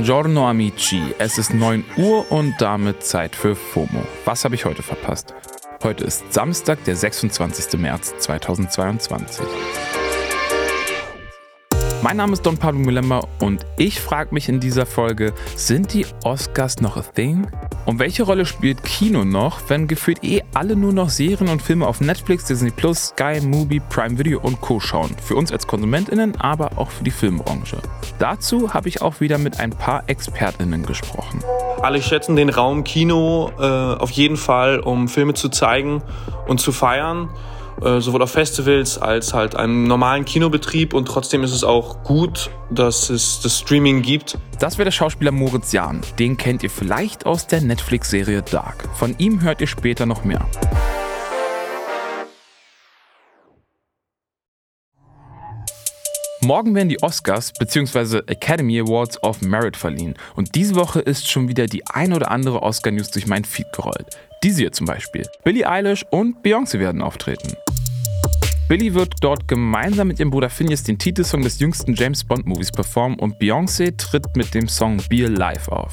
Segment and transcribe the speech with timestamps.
[0.00, 4.02] Buongiorno amici, es ist 9 Uhr und damit Zeit für FOMO.
[4.24, 5.34] Was habe ich heute verpasst?
[5.82, 7.78] Heute ist Samstag, der 26.
[7.78, 9.44] März 2022.
[12.02, 16.06] Mein Name ist Don Pablo Mulemba und ich frage mich in dieser Folge, sind die
[16.24, 17.46] Oscars noch a thing?
[17.84, 21.86] Und welche Rolle spielt Kino noch, wenn gefühlt eh alle nur noch Serien und Filme
[21.86, 24.80] auf Netflix, Disney Plus, Sky, Movie, Prime Video und Co.
[24.80, 25.14] schauen?
[25.22, 27.76] Für uns als KonsumentInnen, aber auch für die Filmbranche.
[28.18, 31.44] Dazu habe ich auch wieder mit ein paar ExpertInnen gesprochen.
[31.82, 36.02] Alle schätzen den Raum Kino äh, auf jeden Fall, um Filme zu zeigen
[36.48, 37.28] und zu feiern.
[37.82, 42.50] Äh, sowohl auf Festivals als halt einem normalen Kinobetrieb und trotzdem ist es auch gut,
[42.70, 44.36] dass es das Streaming gibt.
[44.58, 46.02] Das wäre der Schauspieler Moritz Jahn.
[46.18, 48.88] Den kennt ihr vielleicht aus der Netflix-Serie Dark.
[48.96, 50.46] Von ihm hört ihr später noch mehr.
[56.42, 58.22] Morgen werden die Oscars bzw.
[58.26, 62.62] Academy Awards of Merit verliehen und diese Woche ist schon wieder die ein oder andere
[62.62, 64.06] Oscar-News durch mein Feed gerollt.
[64.42, 65.26] Diese hier zum Beispiel.
[65.44, 67.54] Billie Eilish und Beyoncé werden auftreten.
[68.70, 72.70] Billy wird dort gemeinsam mit ihrem Bruder Phineas den Titelsong des jüngsten James Bond Movies
[72.70, 75.90] performen und Beyoncé tritt mit dem Song Be Alive auf.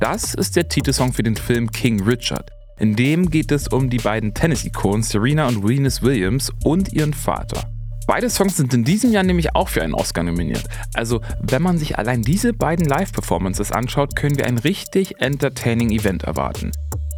[0.00, 2.50] Das ist der Titelsong für den Film King Richard.
[2.80, 7.70] In dem geht es um die beiden Tennis-Ikonen Serena und Venus Williams und ihren Vater.
[8.08, 10.64] Beide Songs sind in diesem Jahr nämlich auch für einen Oscar nominiert.
[10.94, 16.24] Also, wenn man sich allein diese beiden Live-Performances anschaut, können wir ein richtig entertaining Event
[16.24, 16.72] erwarten.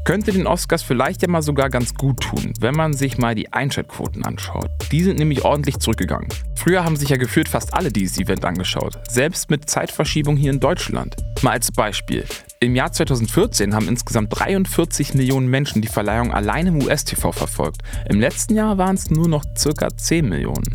[0.09, 3.53] Könnte den Oscars vielleicht ja mal sogar ganz gut tun, wenn man sich mal die
[3.53, 4.71] Einschaltquoten anschaut.
[4.91, 6.31] Die sind nämlich ordentlich zurückgegangen.
[6.55, 10.61] Früher haben sich ja gefühlt fast alle dieses Event angeschaut, selbst mit Zeitverschiebung hier in
[10.61, 11.15] Deutschland.
[11.43, 12.25] Mal als Beispiel.
[12.61, 17.83] Im Jahr 2014 haben insgesamt 43 Millionen Menschen die Verleihung allein im US-TV verfolgt.
[18.09, 20.73] Im letzten Jahr waren es nur noch circa 10 Millionen.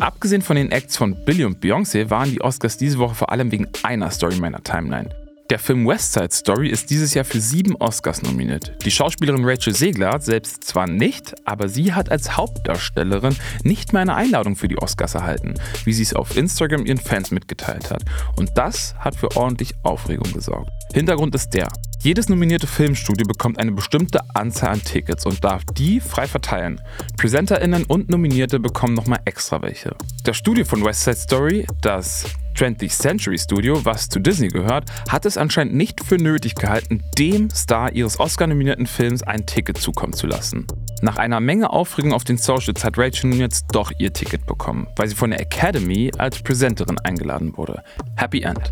[0.00, 3.52] Abgesehen von den Acts von Billy und Beyoncé waren die Oscars diese Woche vor allem
[3.52, 5.21] wegen einer Story meiner Timeline.
[5.50, 8.72] Der Film West Side Story ist dieses Jahr für sieben Oscars nominiert.
[8.84, 14.14] Die Schauspielerin Rachel Segler selbst zwar nicht, aber sie hat als Hauptdarstellerin nicht mehr eine
[14.14, 15.54] Einladung für die Oscars erhalten,
[15.84, 18.02] wie sie es auf Instagram ihren Fans mitgeteilt hat.
[18.36, 20.70] Und das hat für ordentlich Aufregung gesorgt.
[20.94, 21.68] Hintergrund ist der.
[22.00, 26.80] Jedes nominierte Filmstudio bekommt eine bestimmte Anzahl an Tickets und darf die frei verteilen.
[27.16, 29.94] PräsenterInnen und Nominierte bekommen nochmal extra welche.
[30.24, 35.26] Das Studio von West Side Story, das 20th Century Studio, was zu Disney gehört, hat
[35.26, 40.26] es anscheinend nicht für nötig gehalten, dem Star ihres Oscar-nominierten Films ein Ticket zukommen zu
[40.26, 40.66] lassen.
[41.00, 44.86] Nach einer Menge Aufregung auf den Socials hat Rachel nun jetzt doch ihr Ticket bekommen,
[44.96, 47.82] weil sie von der Academy als Präsenterin eingeladen wurde.
[48.16, 48.70] Happy End.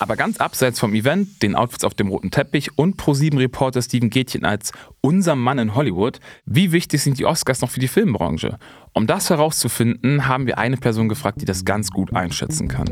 [0.00, 4.46] Aber ganz abseits vom Event, den Outfits auf dem roten Teppich und Pro7-Reporter Steven Gätchen
[4.46, 4.72] als
[5.02, 8.58] unser Mann in Hollywood, wie wichtig sind die Oscars noch für die Filmbranche?
[8.94, 12.88] Um das herauszufinden, haben wir eine Person gefragt, die das ganz gut einschätzen kann.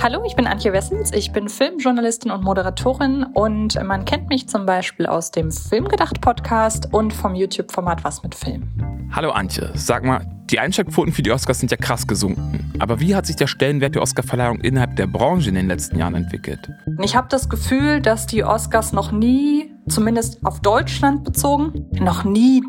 [0.00, 4.64] Hallo, ich bin Antje Wessens, ich bin Filmjournalistin und Moderatorin und man kennt mich zum
[4.64, 8.68] Beispiel aus dem Filmgedacht-Podcast und vom YouTube-Format Was mit Film.
[9.10, 12.72] Hallo Antje, sag mal, die Einschaltquoten für die Oscars sind ja krass gesunken.
[12.78, 16.14] Aber wie hat sich der Stellenwert der Oscarverleihung innerhalb der Branche in den letzten Jahren
[16.14, 16.70] entwickelt?
[17.02, 22.62] Ich habe das Gefühl, dass die Oscars noch nie, zumindest auf Deutschland bezogen, noch nie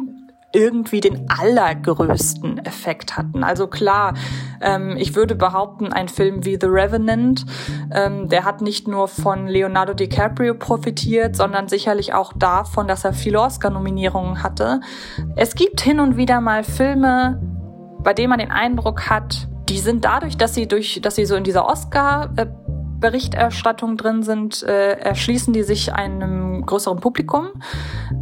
[0.51, 3.43] irgendwie den allergrößten Effekt hatten.
[3.43, 4.15] Also klar,
[4.61, 7.45] ähm, ich würde behaupten, ein Film wie The Revenant,
[7.93, 13.13] ähm, der hat nicht nur von Leonardo DiCaprio profitiert, sondern sicherlich auch davon, dass er
[13.13, 14.81] viele Oscar-Nominierungen hatte.
[15.35, 17.39] Es gibt hin und wieder mal Filme,
[17.99, 21.35] bei denen man den Eindruck hat, die sind dadurch, dass sie durch, dass sie so
[21.35, 22.47] in dieser Oscar äh,
[22.99, 27.47] Berichterstattung drin sind, äh, erschließen die sich einem größeren Publikum.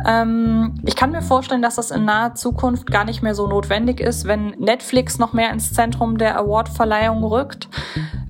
[0.06, 4.00] Ähm, ich kann mir vorstellen, dass das in naher Zukunft gar nicht mehr so notwendig
[4.00, 7.70] ist, wenn Netflix noch mehr ins Zentrum der Awardverleihung rückt,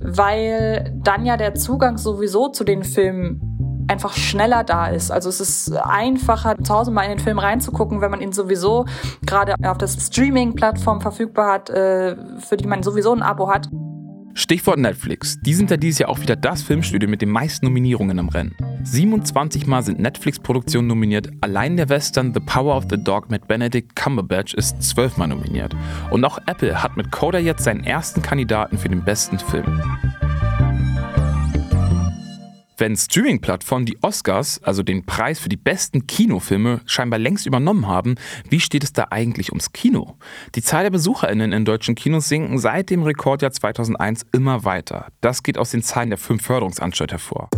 [0.00, 5.10] weil dann ja der Zugang sowieso zu den Filmen einfach schneller da ist.
[5.10, 8.84] Also es ist einfacher, zu Hause mal in den Film reinzugucken, wenn man ihn sowieso
[9.26, 13.68] gerade auf der Streaming-Plattform verfügbar hat, äh, für die man sowieso ein Abo hat.
[14.34, 15.40] Stichwort Netflix.
[15.40, 18.54] Die sind ja dieses Jahr auch wieder das Filmstudio mit den meisten Nominierungen im Rennen.
[18.84, 21.30] 27 Mal sind Netflix-Produktionen nominiert.
[21.40, 25.74] Allein der Western The Power of the Dog mit Benedict Cumberbatch ist 12 Mal nominiert.
[26.10, 29.82] Und auch Apple hat mit Coda jetzt seinen ersten Kandidaten für den besten Film.
[32.80, 38.14] Wenn Streaming-Plattformen die Oscars, also den Preis für die besten Kinofilme, scheinbar längst übernommen haben,
[38.48, 40.16] wie steht es da eigentlich ums Kino?
[40.54, 45.08] Die Zahl der BesucherInnen in deutschen Kinos sinken seit dem Rekordjahr 2001 immer weiter.
[45.20, 47.50] Das geht aus den Zahlen der fünf Förderungsanstalt hervor.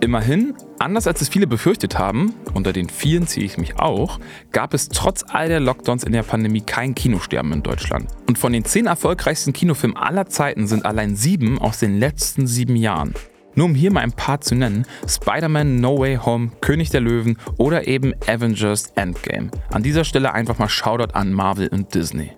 [0.00, 4.18] Immerhin, anders als es viele befürchtet haben, unter den vielen ziehe ich mich auch,
[4.50, 8.08] gab es trotz all der Lockdowns in der Pandemie kein Kinosterben in Deutschland.
[8.26, 12.76] Und von den zehn erfolgreichsten Kinofilmen aller Zeiten sind allein sieben aus den letzten sieben
[12.76, 13.12] Jahren.
[13.56, 17.38] Nur um hier mal ein paar zu nennen, Spider-Man No Way Home, König der Löwen
[17.56, 19.50] oder eben Avengers Endgame.
[19.72, 22.32] An dieser Stelle einfach mal Shoutout an Marvel und Disney.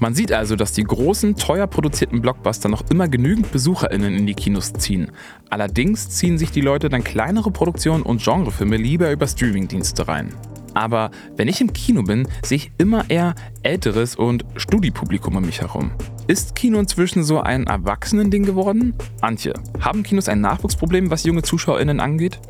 [0.00, 4.34] Man sieht also, dass die großen, teuer produzierten Blockbuster noch immer genügend BesucherInnen in die
[4.34, 5.12] Kinos ziehen.
[5.50, 10.34] Allerdings ziehen sich die Leute dann kleinere Produktionen und Genrefilme lieber über Streamingdienste rein.
[10.74, 15.60] Aber wenn ich im Kino bin, sehe ich immer eher älteres und Studiepublikum um mich
[15.60, 15.92] herum.
[16.26, 18.94] Ist Kino inzwischen so ein Erwachsenending geworden?
[19.20, 22.40] Antje, haben Kinos ein Nachwuchsproblem, was junge ZuschauerInnen angeht?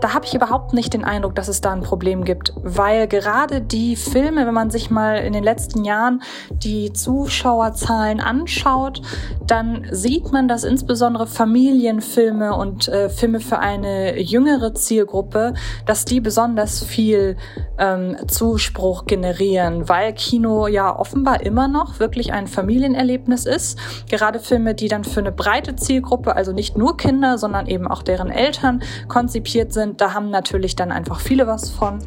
[0.00, 3.60] Da habe ich überhaupt nicht den Eindruck, dass es da ein Problem gibt, weil gerade
[3.60, 9.00] die Filme, wenn man sich mal in den letzten Jahren die Zuschauerzahlen anschaut,
[9.46, 15.54] dann sieht man, dass insbesondere Familienfilme und äh, Filme für eine jüngere Zielgruppe,
[15.86, 17.36] dass die besonders viel
[17.78, 23.78] ähm, Zuspruch generieren, weil Kino ja offenbar immer noch wirklich ein Familienerlebnis ist.
[24.10, 28.02] Gerade Filme, die dann für eine breite Zielgruppe, also nicht nur Kinder, sondern eben auch
[28.02, 31.98] deren Eltern konzipiert sind, sind, da haben natürlich dann einfach viele was von.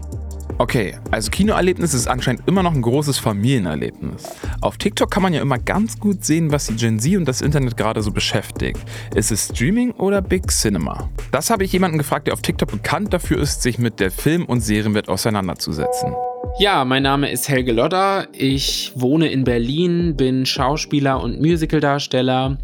[0.58, 4.24] Okay, also Kinoerlebnis ist anscheinend immer noch ein großes Familienerlebnis.
[4.60, 7.42] Auf TikTok kann man ja immer ganz gut sehen, was die Gen Z und das
[7.42, 8.78] Internet gerade so beschäftigt.
[9.16, 11.10] Ist es Streaming oder Big Cinema?
[11.32, 14.46] Das habe ich jemanden gefragt, der auf TikTok bekannt dafür ist, sich mit der Film-
[14.46, 16.14] und Serienwelt auseinanderzusetzen.
[16.60, 18.28] Ja, mein Name ist Helge Lodder.
[18.34, 22.58] Ich wohne in Berlin, bin Schauspieler und Musicaldarsteller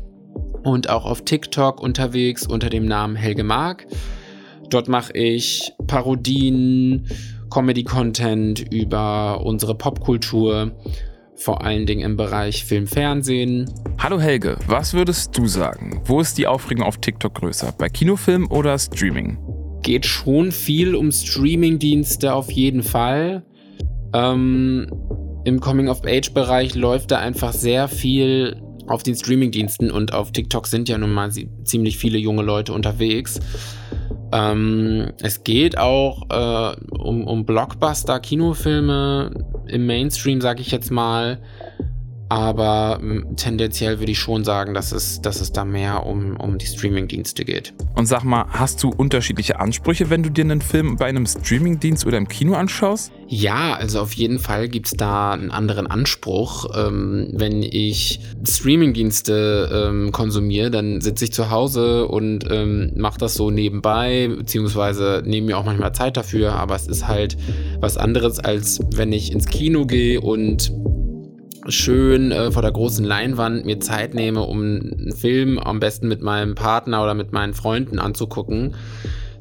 [0.63, 3.87] und auch auf TikTok unterwegs unter dem Namen Helge Mark.
[4.69, 7.07] Dort mache ich Parodien,
[7.49, 10.71] Comedy-Content über unsere Popkultur,
[11.35, 13.69] vor allen Dingen im Bereich Film, Fernsehen.
[13.99, 16.01] Hallo Helge, was würdest du sagen?
[16.05, 17.73] Wo ist die Aufregung auf TikTok größer?
[17.77, 19.37] Bei Kinofilm oder Streaming?
[19.83, 23.43] Geht schon viel um Streaming-Dienste auf jeden Fall.
[24.13, 24.87] Ähm,
[25.43, 30.97] Im Coming-of-Age-Bereich läuft da einfach sehr viel auf den Streaming-Diensten und auf TikTok sind ja
[30.97, 31.31] nun mal
[31.63, 33.39] ziemlich viele junge Leute unterwegs.
[34.31, 39.31] Ähm, es geht auch äh, um, um Blockbuster-Kinofilme
[39.67, 41.39] im Mainstream, sag ich jetzt mal.
[42.29, 46.57] Aber hm, tendenziell würde ich schon sagen, dass es, dass es da mehr um, um
[46.57, 47.73] die Streamingdienste geht.
[47.95, 52.05] Und sag mal, hast du unterschiedliche Ansprüche, wenn du dir einen Film bei einem Streamingdienst
[52.05, 53.11] oder im Kino anschaust?
[53.27, 56.67] Ja, also auf jeden Fall gibt es da einen anderen Anspruch.
[56.75, 63.35] Ähm, wenn ich Streamingdienste ähm, konsumiere, dann sitze ich zu Hause und ähm, mache das
[63.35, 67.37] so nebenbei, beziehungsweise nehme mir auch manchmal Zeit dafür, aber es ist halt
[67.79, 70.71] was anderes, als wenn ich ins Kino gehe und
[71.67, 76.21] schön äh, vor der großen Leinwand mir Zeit nehme, um einen Film am besten mit
[76.21, 78.75] meinem Partner oder mit meinen Freunden anzugucken,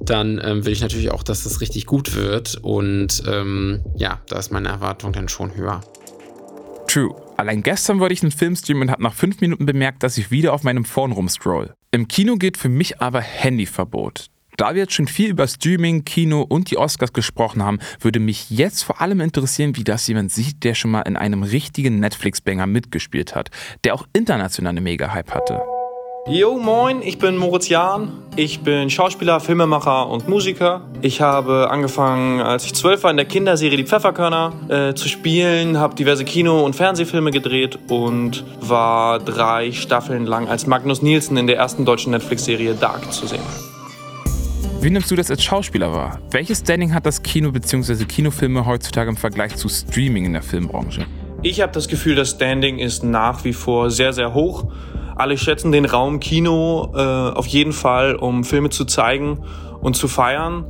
[0.01, 2.59] dann ähm, will ich natürlich auch, dass das richtig gut wird.
[2.63, 5.81] Und ähm, ja, da ist meine Erwartung dann schon höher.
[6.87, 7.15] True.
[7.37, 10.31] Allein gestern wollte ich einen Film streamen und habe nach fünf Minuten bemerkt, dass ich
[10.31, 11.75] wieder auf meinem Phone rumscroll.
[11.91, 14.31] Im Kino geht für mich aber Handyverbot.
[14.57, 18.51] Da wir jetzt schon viel über Streaming, Kino und die Oscars gesprochen haben, würde mich
[18.51, 22.67] jetzt vor allem interessieren, wie das jemand sieht, der schon mal in einem richtigen Netflix-Banger
[22.67, 23.51] mitgespielt hat,
[23.83, 25.61] der auch international eine Mega-Hype hatte.
[26.27, 28.13] Yo, moin, ich bin Moritz Jahn.
[28.37, 30.83] Ich bin Schauspieler, Filmemacher und Musiker.
[31.03, 35.79] Ich habe angefangen, als ich zwölf war, in der Kinderserie Die Pfefferkörner äh, zu spielen,
[35.79, 41.47] habe diverse Kino- und Fernsehfilme gedreht und war drei Staffeln lang als Magnus Nielsen in
[41.47, 43.74] der ersten deutschen Netflix-Serie Dark zu sehen.
[44.85, 46.19] Wie nimmst du das als Schauspieler wahr?
[46.31, 48.05] Welches Standing hat das Kino bzw.
[48.05, 51.07] Kinofilme heutzutage im Vergleich zu Streaming in der Filmbranche?
[51.41, 54.71] Ich habe das Gefühl, das Standing ist nach wie vor sehr, sehr hoch.
[55.17, 59.43] Alle schätzen den Raum Kino äh, auf jeden Fall, um Filme zu zeigen
[59.81, 60.67] und zu feiern.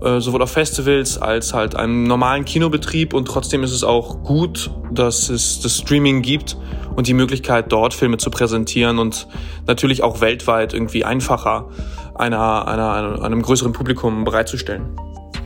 [0.00, 3.12] Äh, sowohl auf Festivals als halt einem normalen Kinobetrieb.
[3.12, 6.56] Und trotzdem ist es auch gut, dass es das Streaming gibt
[6.96, 9.28] und die Möglichkeit, dort Filme zu präsentieren und
[9.66, 11.68] natürlich auch weltweit irgendwie einfacher
[12.18, 14.98] einer, einer, einem größeren Publikum bereitzustellen.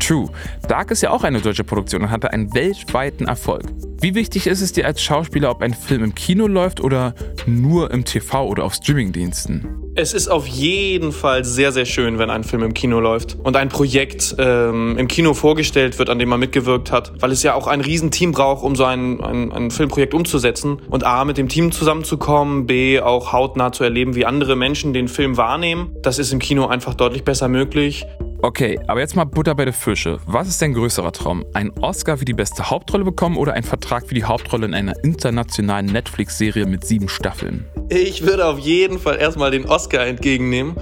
[0.02, 0.28] True.
[0.66, 3.62] Dark ist ja auch eine deutsche Produktion und hatte einen weltweiten Erfolg.
[4.00, 7.14] Wie wichtig ist es dir als Schauspieler, ob ein Film im Kino läuft oder
[7.46, 9.92] nur im TV oder auf Streamingdiensten?
[9.94, 13.56] Es ist auf jeden Fall sehr, sehr schön, wenn ein Film im Kino läuft und
[13.56, 17.54] ein Projekt ähm, im Kino vorgestellt wird, an dem man mitgewirkt hat, weil es ja
[17.54, 21.48] auch ein Riesenteam braucht, um so ein, ein, ein Filmprojekt umzusetzen und A, mit dem
[21.48, 25.94] Team zusammenzukommen, B, auch hautnah zu erleben, wie andere Menschen den Film wahrnehmen.
[26.02, 28.04] Das ist im Kino einfach deutlich besser möglich.
[28.44, 30.18] Okay, aber jetzt mal Butter bei der Fische.
[30.26, 31.44] Was ist dein größerer Traum?
[31.54, 34.94] Ein Oscar für die beste Hauptrolle bekommen oder ein Vertrag für die Hauptrolle in einer
[35.04, 37.66] internationalen Netflix-Serie mit sieben Staffeln?
[37.88, 40.74] Ich würde auf jeden Fall erstmal den Oscar entgegennehmen.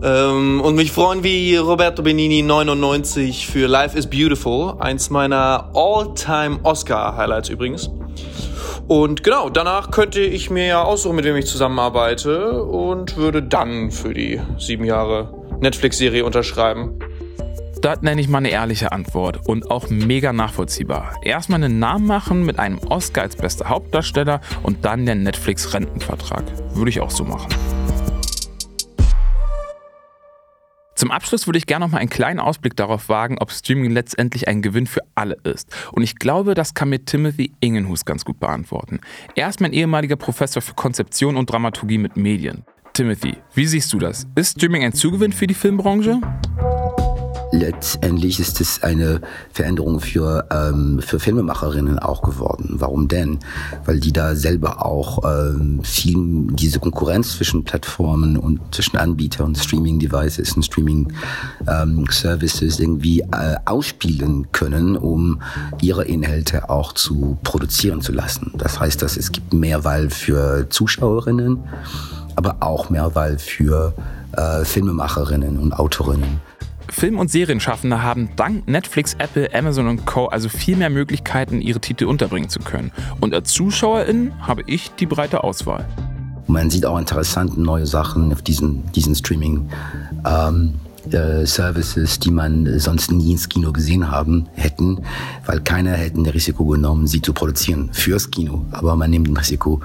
[0.00, 6.60] Ähm, und mich freuen wie Roberto Benini 99 für Life is Beautiful, eins meiner all-time
[6.62, 7.90] Oscar-Highlights übrigens.
[8.86, 13.90] Und genau, danach könnte ich mir ja aussuchen, mit wem ich zusammenarbeite und würde dann
[13.90, 16.98] für die sieben Jahre Netflix-Serie unterschreiben.
[17.80, 21.16] Das nenne ich mal eine ehrliche Antwort und auch mega nachvollziehbar.
[21.24, 26.44] Erstmal einen Namen machen mit einem Oscar als bester Hauptdarsteller und dann der Netflix-Rentenvertrag.
[26.74, 27.48] Würde ich auch so machen.
[30.94, 34.46] Zum Abschluss würde ich gerne noch mal einen kleinen Ausblick darauf wagen, ob Streaming letztendlich
[34.46, 35.68] ein Gewinn für alle ist.
[35.90, 39.00] Und ich glaube, das kann mir Timothy Ingenhus ganz gut beantworten.
[39.34, 42.64] Er ist mein ehemaliger Professor für Konzeption und Dramaturgie mit Medien.
[42.92, 44.26] Timothy, wie siehst du das?
[44.34, 46.20] Ist Streaming ein Zugewinn für die Filmbranche?
[47.52, 49.20] letztendlich ist es eine
[49.52, 52.76] Veränderung für, ähm, für Filmemacherinnen auch geworden.
[52.78, 53.38] Warum denn?
[53.84, 59.58] Weil die da selber auch ähm, viel diese Konkurrenz zwischen Plattformen und zwischen Anbietern und
[59.58, 65.42] Streaming-Devices und Streaming-Services ähm, irgendwie äh, ausspielen können, um
[65.80, 68.52] ihre Inhalte auch zu produzieren zu lassen.
[68.56, 71.58] Das heißt, dass es gibt mehr Wahl für Zuschauerinnen,
[72.36, 73.94] aber auch mehr Wahl für
[74.36, 76.40] äh, Filmemacherinnen und Autorinnen.
[76.88, 80.26] Film- und Serienschaffende haben dank Netflix, Apple, Amazon und Co.
[80.26, 82.92] also viel mehr Möglichkeiten, ihre Titel unterbringen zu können.
[83.20, 85.88] Und als Zuschauerin habe ich die breite Auswahl.
[86.46, 89.70] Man sieht auch interessante neue Sachen auf diesen, diesen Streaming.
[90.26, 90.74] Ähm,
[91.10, 95.00] äh, Services, die man sonst nie ins Kino gesehen haben hätten,
[95.46, 98.64] weil keiner hätte ein Risiko genommen, sie zu produzieren fürs Kino.
[98.70, 99.80] Aber man nimmt ein Risiko,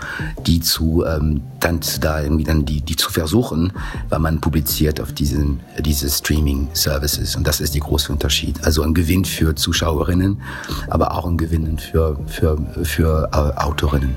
[0.46, 3.74] die zu ähm, dann da irgendwie dann die die zu versuchen,
[4.10, 8.64] weil man publiziert auf diesen diese Streaming Services und das ist der große Unterschied.
[8.64, 10.42] Also ein Gewinn für Zuschauerinnen,
[10.90, 14.16] aber auch ein Gewinn für für für äh, Autorinnen.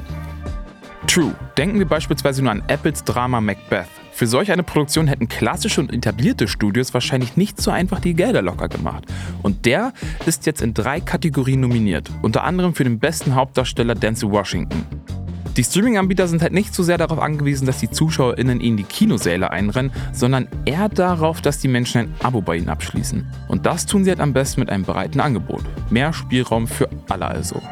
[1.07, 1.35] True.
[1.57, 4.00] Denken wir beispielsweise nur an Apples Drama Macbeth.
[4.21, 8.43] Für solch eine Produktion hätten klassische und etablierte Studios wahrscheinlich nicht so einfach die Gelder
[8.43, 9.07] locker gemacht.
[9.43, 9.95] Und der
[10.27, 14.85] ist jetzt in drei Kategorien nominiert, unter anderem für den besten Hauptdarsteller Denzel Washington.
[15.57, 19.53] Die Streaming-Anbieter sind halt nicht so sehr darauf angewiesen, dass die ZuschauerInnen in die Kinosäle
[19.53, 23.27] einrennen, sondern eher darauf, dass die Menschen ein Abo bei ihnen abschließen.
[23.49, 25.63] Und das tun sie halt am besten mit einem breiten Angebot.
[25.89, 27.63] Mehr Spielraum für alle also.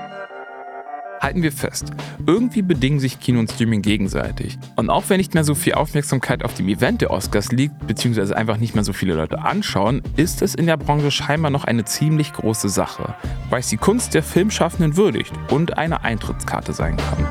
[1.21, 1.91] Halten wir fest,
[2.27, 4.59] irgendwie bedingen sich Kino und Streaming gegenseitig.
[4.77, 8.37] Und auch wenn nicht mehr so viel Aufmerksamkeit auf dem Event der Oscars liegt, beziehungsweise
[8.37, 11.85] einfach nicht mehr so viele Leute anschauen, ist es in der Branche scheinbar noch eine
[11.85, 13.15] ziemlich große Sache,
[13.51, 17.27] weil es die Kunst der Filmschaffenden würdigt und eine Eintrittskarte sein kann.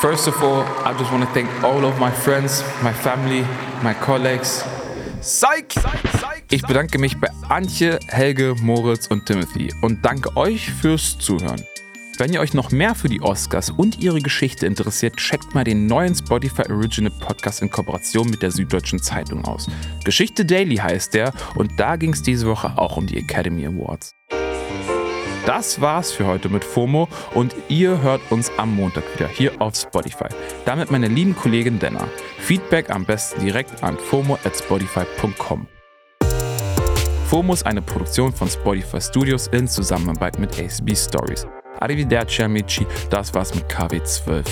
[0.00, 3.44] First of all, I just want to thank all of my friends, my family,
[3.82, 4.64] my colleagues.
[5.20, 5.77] Psych!
[6.50, 11.62] Ich bedanke mich bei Antje, Helge, Moritz und Timothy und danke euch fürs Zuhören.
[12.16, 15.86] Wenn ihr euch noch mehr für die Oscars und ihre Geschichte interessiert, checkt mal den
[15.86, 19.68] neuen Spotify Original Podcast in Kooperation mit der Süddeutschen Zeitung aus.
[20.04, 24.12] Geschichte Daily heißt der und da ging es diese Woche auch um die Academy Awards.
[25.44, 29.76] Das war's für heute mit FOMO und ihr hört uns am Montag wieder hier auf
[29.76, 30.28] Spotify.
[30.64, 32.08] Damit meine lieben Kollegin Denner.
[32.38, 34.38] Feedback am besten direkt an FOMO
[37.52, 41.46] ist eine Produktion von Spotify Studios in Zusammenarbeit mit ACB Stories.
[41.78, 44.44] Arrivederci amici, das war's mit KW12.